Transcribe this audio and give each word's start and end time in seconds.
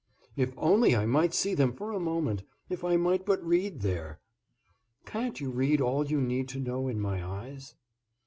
"If 0.35 0.51
only 0.57 0.95
I 0.95 1.05
might 1.05 1.31
see 1.31 1.53
them 1.53 1.73
for 1.73 1.91
a 1.91 1.99
moment, 1.99 2.41
if 2.71 2.83
I 2.83 2.97
might 2.97 3.23
but 3.23 3.45
read 3.45 3.81
there!" 3.81 4.19
"Can't 5.05 5.39
you 5.39 5.51
read 5.51 5.79
all 5.79 6.07
you 6.07 6.19
need 6.19 6.47
to 6.49 6.59
know 6.59 6.87
in 6.87 6.99
my 6.99 7.23
eyes?" 7.23 7.75